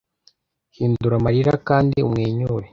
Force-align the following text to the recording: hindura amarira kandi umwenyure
hindura 0.75 1.15
amarira 1.19 1.53
kandi 1.67 1.95
umwenyure 2.07 2.67